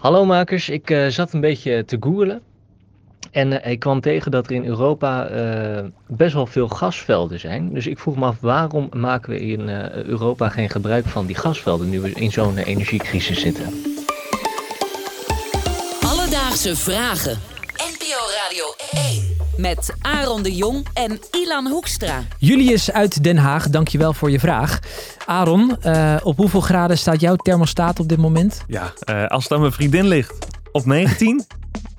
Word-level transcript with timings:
Hallo 0.00 0.24
makers, 0.24 0.68
ik 0.68 0.90
uh, 0.90 1.06
zat 1.06 1.32
een 1.32 1.40
beetje 1.40 1.84
te 1.84 1.96
googlen. 2.00 2.42
En 3.30 3.52
uh, 3.52 3.66
ik 3.66 3.78
kwam 3.78 4.00
tegen 4.00 4.30
dat 4.30 4.46
er 4.46 4.52
in 4.52 4.64
Europa 4.64 5.30
uh, 5.30 5.84
best 6.06 6.34
wel 6.34 6.46
veel 6.46 6.68
gasvelden 6.68 7.40
zijn. 7.40 7.74
Dus 7.74 7.86
ik 7.86 7.98
vroeg 7.98 8.16
me 8.16 8.24
af 8.24 8.36
waarom 8.40 8.88
maken 8.92 9.30
we 9.30 9.40
in 9.40 9.68
Europa 9.68 10.48
geen 10.48 10.70
gebruik 10.70 11.06
van 11.06 11.26
die 11.26 11.36
gasvelden 11.36 11.90
nu 11.90 12.00
we 12.00 12.10
in 12.10 12.32
zo'n 12.32 12.56
energiecrisis 12.58 13.40
zitten. 13.40 13.64
Alledaagse 16.00 16.76
vragen. 16.76 17.38
NPO 17.76 18.20
Radio 18.44 18.64
1. 18.90 19.29
Met 19.60 19.94
Aaron 20.00 20.42
de 20.42 20.54
Jong 20.54 20.86
en 20.92 21.20
Ilan 21.30 21.66
Hoekstra. 21.66 22.22
Julius 22.38 22.92
uit 22.92 23.24
Den 23.24 23.36
Haag, 23.36 23.68
dankjewel 23.68 24.12
voor 24.12 24.30
je 24.30 24.40
vraag. 24.40 24.78
Aaron, 25.26 25.76
uh, 25.86 26.16
op 26.22 26.36
hoeveel 26.36 26.60
graden 26.60 26.98
staat 26.98 27.20
jouw 27.20 27.36
thermostaat 27.36 28.00
op 28.00 28.08
dit 28.08 28.18
moment? 28.18 28.64
Ja, 28.66 28.92
uh, 29.10 29.26
als 29.26 29.42
het 29.42 29.52
aan 29.52 29.60
mijn 29.60 29.72
vriendin 29.72 30.06
ligt, 30.06 30.46
op 30.72 30.86
19. 30.86 31.46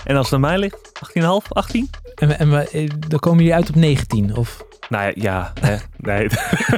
en 0.03 0.15
als 0.15 0.25
het 0.25 0.33
aan 0.33 0.39
mij 0.39 0.57
ligt, 0.57 0.91
18,5, 1.43 1.47
18. 1.49 1.89
En, 2.15 2.39
en 2.39 2.71
eh, 2.71 2.89
dan 3.07 3.19
komen 3.19 3.39
jullie 3.39 3.55
uit 3.55 3.69
op 3.69 3.75
19, 3.75 4.35
of... 4.35 4.63
Nou 4.91 5.11
ja, 5.15 5.53
hè, 5.59 5.75
nee. 5.97 6.27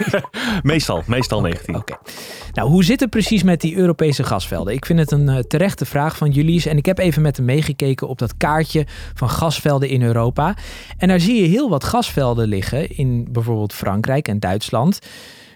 meestal, 0.72 1.04
meestal 1.06 1.38
okay, 1.38 1.52
19. 1.52 1.76
Oké. 1.76 1.94
Okay. 1.94 2.14
Nou, 2.52 2.70
hoe 2.70 2.84
zit 2.84 3.00
het 3.00 3.10
precies 3.10 3.44
met 3.44 3.62
die 3.62 3.76
Europese 3.76 4.24
gasvelden? 4.24 4.74
Ik 4.74 4.86
vind 4.86 5.00
het 5.00 5.12
een 5.12 5.30
uh, 5.30 5.40
terechte 5.40 5.86
vraag 5.86 6.18
van 6.18 6.30
Julius. 6.30 6.66
En 6.66 6.78
ik 6.78 6.86
heb 6.86 6.98
even 6.98 7.22
met 7.22 7.38
hem 7.38 7.46
meegekeken 7.46 8.08
op 8.08 8.18
dat 8.18 8.38
kaartje 8.38 8.86
van 9.14 9.30
gasvelden 9.30 9.90
in 9.90 10.02
Europa. 10.02 10.56
En 10.98 11.08
daar 11.08 11.20
zie 11.20 11.42
je 11.42 11.48
heel 11.48 11.70
wat 11.70 11.84
gasvelden 11.84 12.48
liggen 12.48 12.98
in 12.98 13.28
bijvoorbeeld 13.32 13.74
Frankrijk 13.74 14.28
en 14.28 14.40
Duitsland. 14.40 15.00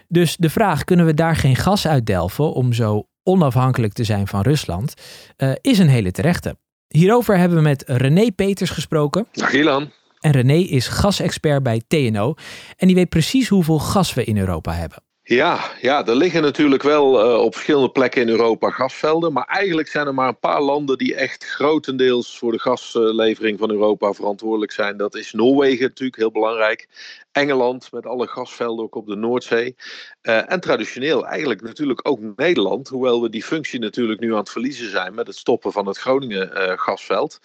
Dus 0.08 0.36
de 0.36 0.50
vraag, 0.50 0.84
kunnen 0.84 1.06
we 1.06 1.14
daar 1.14 1.36
geen 1.36 1.56
gas 1.56 1.86
uitdelven 1.86 2.52
om 2.52 2.72
zo 2.72 3.06
onafhankelijk 3.22 3.92
te 3.92 4.04
zijn 4.04 4.26
van 4.26 4.40
Rusland, 4.40 4.94
uh, 5.36 5.52
is 5.60 5.78
een 5.78 5.88
hele 5.88 6.10
terechte. 6.10 6.56
Hierover 6.88 7.38
hebben 7.38 7.58
we 7.58 7.64
met 7.64 7.84
René 7.86 8.30
Peters 8.30 8.70
gesproken. 8.70 9.26
Dag 9.32 9.52
Ilan. 9.52 9.90
En 10.20 10.30
René 10.30 10.54
is 10.54 10.88
gasexpert 10.88 11.62
bij 11.62 11.82
TNO. 11.88 12.34
En 12.76 12.86
die 12.86 12.96
weet 12.96 13.08
precies 13.08 13.48
hoeveel 13.48 13.78
gas 13.78 14.14
we 14.14 14.24
in 14.24 14.38
Europa 14.38 14.72
hebben. 14.72 15.02
Ja, 15.22 15.70
ja, 15.80 16.06
er 16.06 16.16
liggen 16.16 16.42
natuurlijk 16.42 16.82
wel 16.82 17.24
uh, 17.24 17.42
op 17.42 17.52
verschillende 17.52 17.90
plekken 17.90 18.22
in 18.22 18.28
Europa 18.28 18.70
gasvelden. 18.70 19.32
Maar 19.32 19.44
eigenlijk 19.44 19.88
zijn 19.88 20.06
er 20.06 20.14
maar 20.14 20.28
een 20.28 20.38
paar 20.38 20.62
landen 20.62 20.98
die 20.98 21.14
echt 21.14 21.44
grotendeels 21.44 22.38
voor 22.38 22.52
de 22.52 22.58
gaslevering 22.58 23.58
van 23.58 23.70
Europa 23.70 24.12
verantwoordelijk 24.12 24.72
zijn. 24.72 24.96
Dat 24.96 25.14
is 25.14 25.32
Noorwegen 25.32 25.86
natuurlijk, 25.86 26.16
heel 26.16 26.30
belangrijk. 26.30 26.88
Engeland 27.38 27.92
met 27.92 28.06
alle 28.06 28.26
gasvelden 28.26 28.84
ook 28.84 28.94
op 28.94 29.06
de 29.06 29.16
Noordzee. 29.16 29.76
Uh, 30.22 30.52
en 30.52 30.60
traditioneel 30.60 31.26
eigenlijk 31.26 31.62
natuurlijk 31.62 32.00
ook 32.08 32.20
Nederland. 32.36 32.88
Hoewel 32.88 33.22
we 33.22 33.28
die 33.28 33.42
functie 33.42 33.80
natuurlijk 33.80 34.20
nu 34.20 34.32
aan 34.32 34.38
het 34.38 34.50
verliezen 34.50 34.90
zijn 34.90 35.14
met 35.14 35.26
het 35.26 35.36
stoppen 35.36 35.72
van 35.72 35.86
het 35.86 35.98
Groningen 35.98 36.50
uh, 36.54 36.72
gasveld. 36.76 37.40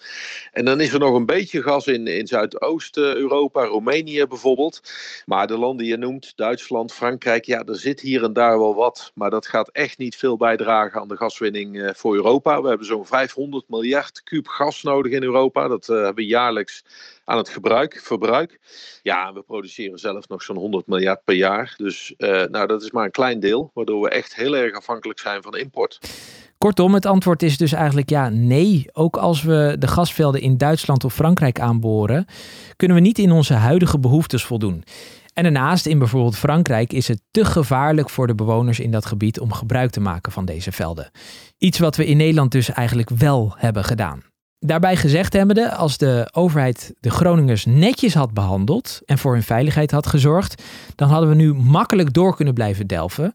En 0.52 0.64
dan 0.64 0.80
is 0.80 0.92
er 0.92 0.98
nog 0.98 1.14
een 1.14 1.26
beetje 1.26 1.62
gas 1.62 1.86
in, 1.86 2.06
in 2.06 2.26
Zuidoost-Europa, 2.26 3.64
Roemenië 3.64 4.26
bijvoorbeeld. 4.26 4.80
Maar 5.26 5.46
de 5.46 5.58
landen 5.58 5.84
die 5.84 5.92
je 5.92 5.96
noemt, 5.96 6.32
Duitsland, 6.36 6.92
Frankrijk, 6.92 7.44
ja, 7.44 7.62
er 7.64 7.76
zit 7.76 8.00
hier 8.00 8.22
en 8.24 8.32
daar 8.32 8.58
wel 8.58 8.74
wat. 8.74 9.12
Maar 9.14 9.30
dat 9.30 9.46
gaat 9.46 9.68
echt 9.68 9.98
niet 9.98 10.16
veel 10.16 10.36
bijdragen 10.36 11.00
aan 11.00 11.08
de 11.08 11.16
gaswinning 11.16 11.76
uh, 11.76 11.90
voor 11.94 12.14
Europa. 12.14 12.62
We 12.62 12.68
hebben 12.68 12.86
zo'n 12.86 13.06
500 13.06 13.68
miljard 13.68 14.22
kuub 14.22 14.46
gas 14.46 14.82
nodig 14.82 15.12
in 15.12 15.22
Europa. 15.22 15.68
Dat 15.68 15.86
hebben 15.86 16.14
we 16.14 16.26
jaarlijks 16.26 16.84
aan 17.24 17.36
het 17.36 17.48
gebruik, 17.48 18.00
verbruik. 18.02 18.58
Ja, 19.02 19.32
we 19.32 19.42
produceren 19.42 19.98
zelf 19.98 20.28
nog 20.28 20.42
zo'n 20.42 20.56
100 20.56 20.86
miljard 20.86 21.24
per 21.24 21.34
jaar. 21.34 21.74
Dus 21.76 22.14
uh, 22.18 22.28
nou, 22.44 22.66
dat 22.66 22.82
is 22.82 22.90
maar 22.90 23.04
een 23.04 23.10
klein 23.10 23.40
deel, 23.40 23.70
waardoor 23.74 24.02
we 24.02 24.08
echt 24.08 24.34
heel 24.34 24.56
erg 24.56 24.76
afhankelijk 24.76 25.18
zijn 25.18 25.42
van 25.42 25.56
import. 25.56 25.98
Kortom, 26.58 26.94
het 26.94 27.06
antwoord 27.06 27.42
is 27.42 27.56
dus 27.56 27.72
eigenlijk 27.72 28.10
ja, 28.10 28.28
nee. 28.28 28.86
Ook 28.92 29.16
als 29.16 29.42
we 29.42 29.76
de 29.78 29.86
gasvelden 29.86 30.40
in 30.40 30.56
Duitsland 30.56 31.04
of 31.04 31.14
Frankrijk 31.14 31.60
aanboren, 31.60 32.26
kunnen 32.76 32.96
we 32.96 33.02
niet 33.02 33.18
in 33.18 33.32
onze 33.32 33.54
huidige 33.54 33.98
behoeftes 33.98 34.44
voldoen. 34.44 34.84
En 35.34 35.42
daarnaast, 35.42 35.86
in 35.86 35.98
bijvoorbeeld 35.98 36.36
Frankrijk, 36.36 36.92
is 36.92 37.08
het 37.08 37.20
te 37.30 37.44
gevaarlijk 37.44 38.10
voor 38.10 38.26
de 38.26 38.34
bewoners 38.34 38.80
in 38.80 38.90
dat 38.90 39.06
gebied 39.06 39.40
om 39.40 39.52
gebruik 39.52 39.90
te 39.90 40.00
maken 40.00 40.32
van 40.32 40.44
deze 40.44 40.72
velden. 40.72 41.10
Iets 41.58 41.78
wat 41.78 41.96
we 41.96 42.06
in 42.06 42.16
Nederland 42.16 42.52
dus 42.52 42.68
eigenlijk 42.68 43.10
wel 43.10 43.54
hebben 43.56 43.84
gedaan. 43.84 44.33
Daarbij 44.58 44.96
gezegd 44.96 45.32
hebbende, 45.32 45.74
als 45.74 45.98
de 45.98 46.28
overheid 46.32 46.94
de 47.00 47.10
Groningers 47.10 47.64
netjes 47.64 48.14
had 48.14 48.32
behandeld 48.32 49.00
en 49.04 49.18
voor 49.18 49.32
hun 49.32 49.42
veiligheid 49.42 49.90
had 49.90 50.06
gezorgd, 50.06 50.62
dan 50.94 51.08
hadden 51.08 51.28
we 51.28 51.34
nu 51.34 51.54
makkelijk 51.54 52.12
door 52.12 52.36
kunnen 52.36 52.54
blijven 52.54 52.86
delven. 52.86 53.34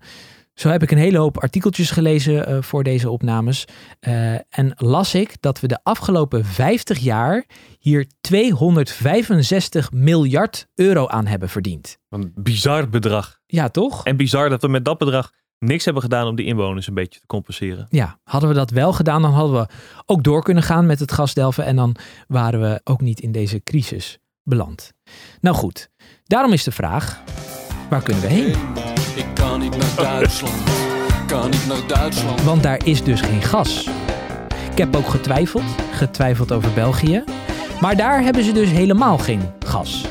Zo 0.59 0.69
heb 0.69 0.84
ik 0.84 0.91
een 0.91 0.97
hele 0.97 1.18
hoop 1.18 1.38
artikeltjes 1.38 1.91
gelezen 1.91 2.52
uh, 2.52 2.62
voor 2.62 2.84
deze 2.84 3.09
opnames. 3.09 3.66
Uh, 4.08 4.34
en 4.34 4.74
las 4.75 5.16
ik 5.16 5.35
dat 5.40 5.59
we 5.59 5.68
de 5.68 5.79
afgelopen 5.84 6.46
50 6.46 6.97
jaar 6.97 7.46
hier 7.79 8.08
265 8.22 9.91
miljard 9.91 10.68
euro 10.75 11.08
aan 11.08 11.25
hebben 11.25 11.50
verdiend. 11.50 11.97
Een 12.09 12.31
bizar 12.35 12.90
bedrag. 12.90 13.40
Ja, 13.46 13.69
toch? 13.69 14.06
En 14.06 14.18
bizar 14.18 14.50
dat 14.50 14.62
we 14.62 14.68
met 14.68 14.85
dat 14.85 14.97
bedrag 14.97 15.31
niks 15.59 15.86
hebben 15.86 16.03
gedaan 16.03 16.28
om 16.28 16.36
die 16.36 16.46
inwoners 16.46 16.88
een 16.88 16.94
beetje 16.94 17.20
te 17.20 17.25
compenseren. 17.25 17.88
Ja, 17.90 18.20
hadden 18.24 18.50
we 18.50 18.56
dat 18.56 18.70
wel 18.70 18.94
gedaan, 18.94 19.22
dan 19.22 19.34
hadden 19.34 19.59
we 19.62 19.68
ook 20.06 20.24
door 20.24 20.44
kunnen 20.44 20.64
gaan 20.64 20.86
met 20.86 21.00
het 21.00 21.12
gasdelven 21.12 21.66
en 21.66 21.75
dan 21.75 21.96
waren 22.28 22.62
we 22.62 22.81
ook 22.84 23.02
niet 23.02 23.20
in 23.20 23.31
deze 23.31 23.64
crisis 23.64 24.20
beland. 24.44 24.94
Nou 25.42 25.56
goed, 25.56 25.90
daarom 26.24 26.53
is 26.53 26.64
de 26.64 26.72
vraag, 26.72 27.24
waar 27.90 28.03
kunnen 28.03 28.22
we 28.22 28.28
heen? 28.28 28.56
Ik 29.16 29.25
kan 29.34 29.59
niet 29.59 29.78
naar 29.78 29.96
Duitsland, 29.96 30.64
kan 31.28 31.50
niet 31.50 31.68
naar 31.68 31.88
Duitsland. 31.88 32.41
Want 32.44 32.64
daar 32.64 32.86
is 32.86 33.03
dus 33.03 33.22
geen 33.22 33.41
gas. 33.41 33.90
Ik 34.72 34.78
heb 34.78 34.96
ook 34.96 35.08
getwijfeld, 35.08 35.76
getwijfeld 35.91 36.52
over 36.52 36.74
België, 36.74 37.24
maar 37.81 37.96
daar 37.96 38.22
hebben 38.22 38.44
ze 38.44 38.52
dus 38.52 38.70
helemaal 38.70 39.18
geen 39.18 39.41
gas. 39.66 40.06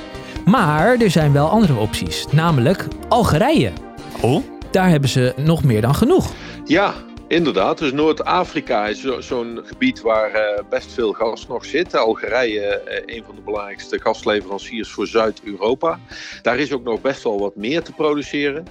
Maar 0.45 1.01
er 1.01 1.11
zijn 1.11 1.33
wel 1.33 1.49
andere 1.49 1.75
opties, 1.75 2.27
namelijk 2.33 2.87
Algerije. 3.09 3.73
Oh? 4.21 4.58
Daar 4.79 4.89
hebben 4.89 5.09
ze 5.11 5.33
nog 5.37 5.65
meer 5.65 5.81
dan 5.81 5.95
genoeg. 5.95 6.33
Ja, 6.65 6.93
inderdaad. 7.29 7.79
Dus 7.79 7.93
Noord-Afrika 7.93 8.87
is 8.87 9.01
zo'n 9.19 9.61
gebied 9.65 10.01
waar 10.01 10.35
uh, 10.35 10.69
best 10.69 10.93
veel 10.93 11.13
gas 11.13 11.47
nog 11.47 11.65
zit. 11.65 11.97
Algerije, 11.97 12.83
uh, 12.87 13.17
een 13.17 13.25
van 13.25 13.35
de 13.35 13.41
belangrijkste 13.41 14.01
gasleveranciers 14.01 14.91
voor 14.91 15.07
Zuid-Europa. 15.07 16.01
Daar 16.43 16.59
is 16.59 16.73
ook 16.73 16.83
nog 16.83 17.01
best 17.01 17.23
wel 17.23 17.39
wat 17.39 17.57
meer 17.57 17.83
te 17.83 17.93
produceren. 17.93 18.67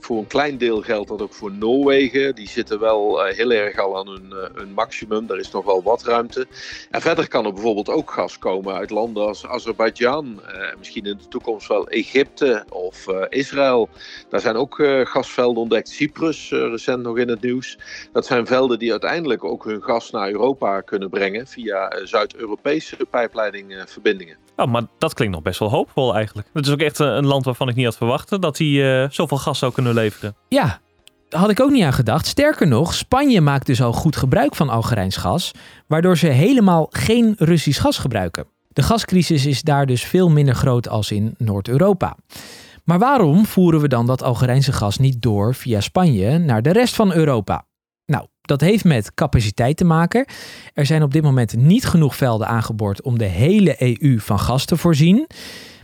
Voor 0.00 0.18
een 0.18 0.26
klein 0.26 0.58
deel 0.58 0.80
geldt 0.80 1.08
dat 1.08 1.22
ook 1.22 1.34
voor 1.34 1.52
Noorwegen. 1.52 2.34
Die 2.34 2.48
zitten 2.48 2.80
wel 2.80 3.26
uh, 3.26 3.34
heel 3.34 3.50
erg 3.50 3.78
al 3.78 3.98
aan 3.98 4.08
hun, 4.08 4.50
hun 4.54 4.72
maximum. 4.72 5.26
Daar 5.26 5.38
is 5.38 5.50
nog 5.50 5.64
wel 5.64 5.82
wat 5.82 6.02
ruimte. 6.02 6.46
En 6.90 7.00
verder 7.00 7.28
kan 7.28 7.46
er 7.46 7.52
bijvoorbeeld 7.52 7.88
ook 7.88 8.10
gas 8.10 8.38
komen 8.38 8.74
uit 8.74 8.90
landen 8.90 9.26
als 9.26 9.46
Azerbeidzjan. 9.46 10.40
misschien 10.78 11.04
in 11.04 11.16
de 11.16 11.28
toekomst 11.28 11.68
wel 11.68 11.88
Egypte 11.88 12.64
of 12.68 13.06
Israël. 13.28 13.88
Daar 14.28 14.40
zijn 14.40 14.56
ook 14.56 14.82
gasvelden 15.04 15.62
ontdekt. 15.62 15.88
Cyprus, 15.88 16.50
recent 16.50 17.02
nog 17.02 17.18
in 17.18 17.28
het 17.28 17.40
nieuws. 17.40 17.78
Dat 18.12 18.26
zijn 18.26 18.46
velden 18.46 18.78
die 18.78 18.90
uiteindelijk 18.90 19.44
ook 19.44 19.64
hun 19.64 19.82
gas 19.82 20.10
naar 20.10 20.30
Europa 20.30 20.80
kunnen 20.80 21.10
brengen 21.10 21.46
via 21.46 21.92
Zuid-Europese 22.04 22.96
pijpleidingverbindingen. 23.10 24.36
Oh, 24.56 24.66
maar 24.66 24.82
dat 24.98 25.14
klinkt 25.14 25.34
nog 25.34 25.42
best 25.44 25.58
wel 25.58 25.70
hoopvol 25.70 26.14
eigenlijk. 26.14 26.48
Het 26.52 26.66
is 26.66 26.72
ook 26.72 26.80
echt 26.80 26.98
een 26.98 27.26
land 27.26 27.44
waarvan 27.44 27.68
ik 27.68 27.74
niet 27.74 27.84
had 27.84 27.96
verwacht 27.96 28.40
dat 28.42 28.58
hij 28.58 28.66
uh, 28.66 29.10
zoveel 29.10 29.38
gas 29.38 29.58
zou 29.58 29.72
kunnen 29.72 29.94
leveren. 29.94 30.36
Ja, 30.48 30.80
had 31.28 31.50
ik 31.50 31.60
ook 31.60 31.70
niet 31.70 31.84
aan 31.84 31.92
gedacht. 31.92 32.26
Sterker 32.26 32.66
nog, 32.66 32.94
Spanje 32.94 33.40
maakt 33.40 33.66
dus 33.66 33.82
al 33.82 33.92
goed 33.92 34.16
gebruik 34.16 34.54
van 34.54 34.68
Algerijns 34.68 35.16
gas, 35.16 35.52
waardoor 35.86 36.18
ze 36.18 36.26
helemaal 36.26 36.86
geen 36.90 37.34
Russisch 37.38 37.80
gas 37.80 37.98
gebruiken. 37.98 38.46
De 38.68 38.82
gascrisis 38.82 39.46
is 39.46 39.62
daar 39.62 39.86
dus 39.86 40.04
veel 40.04 40.28
minder 40.28 40.54
groot 40.54 40.88
als 40.88 41.10
in 41.10 41.34
Noord-Europa. 41.38 42.16
Maar 42.84 42.98
waarom 42.98 43.46
voeren 43.46 43.80
we 43.80 43.88
dan 43.88 44.06
dat 44.06 44.22
Algerijnse 44.22 44.72
gas 44.72 44.98
niet 44.98 45.22
door 45.22 45.54
via 45.54 45.80
Spanje 45.80 46.38
naar 46.38 46.62
de 46.62 46.72
rest 46.72 46.94
van 46.94 47.12
Europa? 47.12 47.64
Dat 48.50 48.60
heeft 48.60 48.84
met 48.84 49.14
capaciteit 49.14 49.76
te 49.76 49.84
maken. 49.84 50.24
Er 50.74 50.86
zijn 50.86 51.02
op 51.02 51.12
dit 51.12 51.22
moment 51.22 51.56
niet 51.56 51.84
genoeg 51.84 52.16
velden 52.16 52.46
aangeboord 52.46 53.02
om 53.02 53.18
de 53.18 53.24
hele 53.24 53.98
EU 54.00 54.18
van 54.18 54.38
gas 54.38 54.64
te 54.64 54.76
voorzien. 54.76 55.26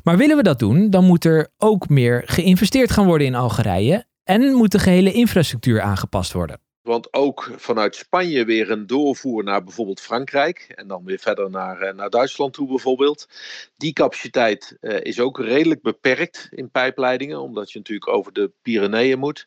Maar 0.02 0.16
willen 0.16 0.36
we 0.36 0.42
dat 0.42 0.58
doen, 0.58 0.90
dan 0.90 1.04
moet 1.04 1.24
er 1.24 1.48
ook 1.58 1.88
meer 1.88 2.22
geïnvesteerd 2.24 2.90
gaan 2.90 3.06
worden 3.06 3.26
in 3.26 3.34
Algerije 3.34 4.04
en 4.24 4.54
moet 4.54 4.72
de 4.72 4.78
gehele 4.78 5.12
infrastructuur 5.12 5.80
aangepast 5.80 6.32
worden. 6.32 6.60
Want 6.86 7.12
ook 7.12 7.50
vanuit 7.56 7.96
Spanje 7.96 8.44
weer 8.44 8.70
een 8.70 8.86
doorvoer 8.86 9.44
naar 9.44 9.64
bijvoorbeeld 9.64 10.00
Frankrijk. 10.00 10.72
En 10.74 10.88
dan 10.88 11.04
weer 11.04 11.18
verder 11.18 11.50
naar, 11.50 11.94
naar 11.94 12.10
Duitsland 12.10 12.52
toe 12.52 12.68
bijvoorbeeld. 12.68 13.28
Die 13.76 13.92
capaciteit 13.92 14.76
uh, 14.80 15.00
is 15.00 15.20
ook 15.20 15.38
redelijk 15.38 15.82
beperkt 15.82 16.48
in 16.50 16.70
pijpleidingen. 16.70 17.40
Omdat 17.40 17.72
je 17.72 17.78
natuurlijk 17.78 18.08
over 18.08 18.32
de 18.32 18.50
Pyreneeën 18.62 19.18
moet. 19.18 19.46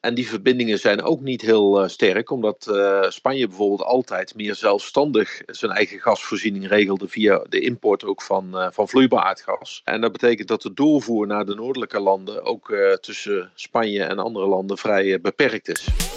En 0.00 0.14
die 0.14 0.28
verbindingen 0.28 0.78
zijn 0.78 1.02
ook 1.02 1.20
niet 1.20 1.40
heel 1.40 1.82
uh, 1.82 1.88
sterk. 1.88 2.30
Omdat 2.30 2.70
Spanje 3.08 3.46
bijvoorbeeld 3.46 3.82
altijd 3.82 4.34
meer 4.34 4.54
zelfstandig 4.54 5.42
zijn 5.46 5.72
eigen 5.72 5.98
gasvoorziening 6.00 6.68
regelde. 6.68 7.08
Via 7.08 7.44
de 7.48 7.60
import 7.60 8.04
ook 8.04 8.22
van, 8.22 8.70
van 8.72 8.88
vloeibaar 8.88 9.24
aardgas. 9.24 9.80
En 9.84 10.00
dat 10.00 10.12
betekent 10.12 10.48
dat 10.48 10.62
de 10.62 10.72
doorvoer 10.72 11.26
naar 11.26 11.44
de 11.44 11.54
noordelijke 11.54 12.00
landen 12.00 12.44
ook 12.44 12.74
tussen 13.00 13.50
Spanje 13.54 14.02
en 14.02 14.18
andere 14.18 14.46
landen 14.46 14.78
vrij 14.78 15.20
beperkt 15.20 15.68
is. 15.68 16.09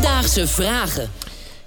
Alledaagse 0.00 0.46
vragen. 0.46 1.08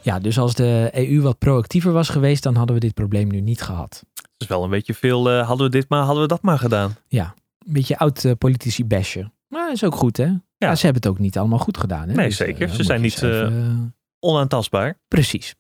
Ja, 0.02 0.20
dus 0.20 0.40
als 0.40 0.54
de 0.54 0.90
EU 0.94 1.22
wat 1.22 1.38
proactiever 1.38 1.92
was 1.92 2.10
geweest, 2.10 2.44
dan 2.44 2.56
hadden 2.56 2.76
we 2.76 2.82
dit 2.82 2.94
probleem 2.94 3.28
nu 3.28 3.42
niet 3.42 3.62
gehad. 3.62 4.04
Het 4.14 4.30
is 4.38 4.48
wel 4.48 4.64
een 4.64 4.70
beetje 4.70 4.94
veel, 4.94 5.32
uh, 5.32 5.48
hadden 5.48 5.66
we 5.66 5.72
dit 5.72 5.90
maar, 5.90 6.04
hadden 6.04 6.22
we 6.22 6.28
dat 6.28 6.42
maar 6.42 6.60
gedaan. 6.60 6.96
Ja, 7.08 7.34
een 7.66 7.74
beetje 7.74 7.98
oud 7.98 8.24
uh, 8.24 8.32
politici 8.38 8.86
bashen. 8.86 9.34
Maar 9.48 9.72
is 9.72 9.84
ook 9.84 9.96
goed 9.96 10.18
hè. 10.18 10.24
Ja. 10.24 10.42
ja. 10.58 10.76
ze 10.76 10.86
hebben 10.86 11.02
het 11.02 11.12
ook 11.12 11.20
niet 11.20 11.38
allemaal 11.38 11.60
goed 11.60 11.78
gedaan. 11.78 12.10
Hè? 12.10 12.16
Nee, 12.16 12.28
dus, 12.28 12.36
zeker. 12.36 12.68
Uh, 12.68 12.74
ze 12.74 12.84
zijn 12.84 13.02
niet 13.02 13.22
even, 13.22 13.96
onaantastbaar. 14.20 15.00
Precies. 15.08 15.56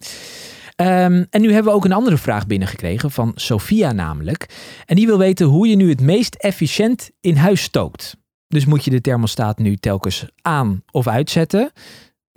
Um, 0.75 1.25
en 1.29 1.41
nu 1.41 1.53
hebben 1.53 1.71
we 1.71 1.77
ook 1.77 1.85
een 1.85 1.91
andere 1.91 2.17
vraag 2.17 2.47
binnengekregen 2.47 3.11
van 3.11 3.31
Sophia 3.35 3.91
namelijk. 3.91 4.49
En 4.85 4.95
die 4.95 5.05
wil 5.05 5.17
weten 5.17 5.45
hoe 5.45 5.67
je 5.67 5.75
nu 5.75 5.89
het 5.89 6.01
meest 6.01 6.35
efficiënt 6.35 7.11
in 7.19 7.35
huis 7.35 7.61
stookt. 7.61 8.17
Dus 8.47 8.65
moet 8.65 8.83
je 8.83 8.91
de 8.91 9.01
thermostaat 9.01 9.57
nu 9.57 9.75
telkens 9.75 10.25
aan 10.41 10.83
of 10.91 11.07
uitzetten? 11.07 11.71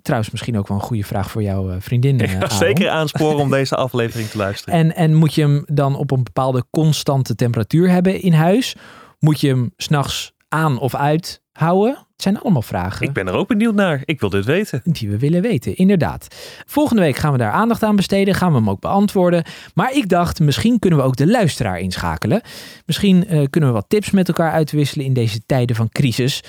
Trouwens, 0.07 0.31
misschien 0.31 0.59
ook 0.59 0.69
wel 0.69 0.77
een 0.77 0.83
goede 0.83 1.05
vraag 1.05 1.31
voor 1.31 1.43
jouw 1.43 1.81
vriendin. 1.81 2.21
Ik 2.21 2.31
ga 2.31 2.49
zeker 2.49 2.89
aansporen 2.89 3.39
om 3.39 3.51
deze 3.61 3.77
aflevering 3.77 4.29
te 4.29 4.37
luisteren. 4.37 4.79
En, 4.79 4.95
en 4.95 5.15
moet 5.15 5.35
je 5.35 5.41
hem 5.41 5.65
dan 5.67 5.97
op 5.97 6.11
een 6.11 6.23
bepaalde 6.23 6.65
constante 6.71 7.35
temperatuur 7.35 7.91
hebben 7.91 8.21
in 8.23 8.33
huis? 8.33 8.77
Moet 9.19 9.41
je 9.41 9.49
hem 9.49 9.73
s'nachts 9.77 10.33
aan 10.49 10.79
of 10.79 10.95
uit 10.95 11.43
houden? 11.53 11.91
Het 11.95 12.23
zijn 12.25 12.41
allemaal 12.41 12.63
vragen. 12.63 13.07
Ik 13.07 13.13
ben 13.13 13.27
er 13.27 13.35
ook 13.35 13.49
benieuwd 13.49 13.75
naar. 13.75 14.03
Ik 14.05 14.21
wil 14.21 14.31
dit 14.31 14.45
weten. 14.45 14.81
Die 14.85 15.11
we 15.11 15.19
willen 15.19 15.43
weten, 15.43 15.77
inderdaad. 15.77 16.27
Volgende 16.67 17.03
week 17.03 17.17
gaan 17.17 17.33
we 17.33 17.39
daar 17.39 17.53
aandacht 17.53 17.83
aan 17.83 17.97
besteden. 17.97 18.35
Gaan 18.35 18.51
we 18.51 18.59
hem 18.59 18.71
ook 18.71 18.81
beantwoorden. 18.81 19.45
Maar 19.75 19.93
ik 19.93 20.09
dacht, 20.09 20.41
misschien 20.41 20.79
kunnen 20.79 20.99
we 20.99 21.05
ook 21.05 21.17
de 21.17 21.27
luisteraar 21.27 21.79
inschakelen. 21.79 22.41
Misschien 22.85 23.25
uh, 23.31 23.45
kunnen 23.51 23.71
we 23.71 23.75
wat 23.75 23.89
tips 23.89 24.11
met 24.11 24.29
elkaar 24.29 24.53
uitwisselen 24.53 25.07
in 25.07 25.13
deze 25.13 25.41
tijden 25.47 25.77
van 25.77 25.89
crisis. 25.89 26.43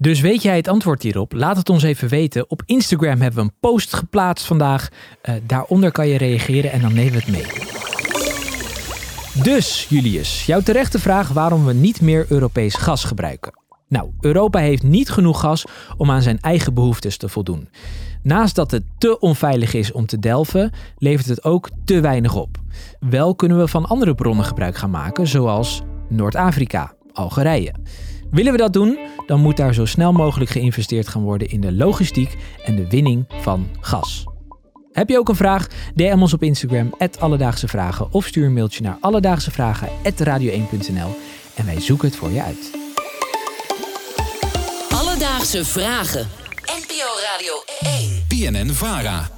Dus 0.00 0.20
weet 0.20 0.42
jij 0.42 0.56
het 0.56 0.68
antwoord 0.68 1.02
hierop? 1.02 1.32
Laat 1.32 1.56
het 1.56 1.68
ons 1.68 1.82
even 1.82 2.08
weten. 2.08 2.50
Op 2.50 2.62
Instagram 2.66 3.20
hebben 3.20 3.44
we 3.44 3.50
een 3.50 3.56
post 3.60 3.94
geplaatst 3.94 4.46
vandaag. 4.46 4.88
Uh, 4.88 5.34
daaronder 5.46 5.92
kan 5.92 6.08
je 6.08 6.18
reageren 6.18 6.72
en 6.72 6.80
dan 6.80 6.94
nemen 6.94 7.12
we 7.12 7.18
het 7.18 7.28
mee. 7.28 7.46
Dus, 9.42 9.86
Julius, 9.88 10.46
jouw 10.46 10.60
terechte 10.60 10.98
vraag 10.98 11.28
waarom 11.28 11.64
we 11.64 11.72
niet 11.72 12.00
meer 12.00 12.26
Europees 12.28 12.74
gas 12.74 13.04
gebruiken. 13.04 13.52
Nou, 13.88 14.10
Europa 14.20 14.58
heeft 14.58 14.82
niet 14.82 15.10
genoeg 15.10 15.40
gas 15.40 15.64
om 15.96 16.10
aan 16.10 16.22
zijn 16.22 16.40
eigen 16.40 16.74
behoeftes 16.74 17.16
te 17.16 17.28
voldoen. 17.28 17.68
Naast 18.22 18.54
dat 18.54 18.70
het 18.70 18.84
te 18.98 19.18
onveilig 19.18 19.74
is 19.74 19.92
om 19.92 20.06
te 20.06 20.18
delven, 20.18 20.72
levert 20.98 21.28
het 21.28 21.44
ook 21.44 21.70
te 21.84 22.00
weinig 22.00 22.34
op. 22.34 22.56
Wel 23.00 23.34
kunnen 23.34 23.58
we 23.58 23.68
van 23.68 23.86
andere 23.86 24.14
bronnen 24.14 24.44
gebruik 24.44 24.76
gaan 24.76 24.90
maken, 24.90 25.26
zoals 25.26 25.82
Noord-Afrika, 26.08 26.94
Algerije. 27.12 27.74
Willen 28.30 28.52
we 28.52 28.58
dat 28.58 28.72
doen, 28.72 28.98
dan 29.28 29.40
moet 29.40 29.56
daar 29.56 29.74
zo 29.74 29.84
snel 29.84 30.12
mogelijk 30.12 30.50
geïnvesteerd 30.50 31.08
gaan 31.08 31.22
worden 31.22 31.48
in 31.48 31.60
de 31.60 31.72
logistiek 31.72 32.36
en 32.64 32.76
de 32.76 32.88
winning 32.88 33.24
van 33.40 33.68
gas. 33.80 34.24
Heb 34.92 35.08
je 35.08 35.18
ook 35.18 35.28
een 35.28 35.36
vraag? 35.36 35.66
DM 35.94 36.18
ons 36.20 36.32
op 36.32 36.42
Instagram, 36.42 36.94
Alledaagse 37.18 37.68
Vragen, 37.68 38.12
of 38.12 38.26
stuur 38.26 38.46
een 38.46 38.52
mailtje 38.52 38.82
naar 38.82 38.96
alledaagsevragen.radio1.nl 39.00 41.16
en 41.54 41.66
wij 41.66 41.80
zoeken 41.80 42.08
het 42.08 42.16
voor 42.16 42.30
je 42.30 42.42
uit. 42.42 42.70
Alledaagse 44.94 45.64
Vragen. 45.64 46.28
NPO 46.64 47.06
Radio 47.32 47.52
1. 47.80 48.24
PNN 48.28 48.72
Vara. 48.72 49.37